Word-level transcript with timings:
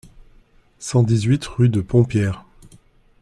cent 0.79 1.03
dix-huit 1.03 1.45
rue 1.45 1.69
de 1.69 1.79
Pont 1.79 2.03
Pierre 2.03 2.43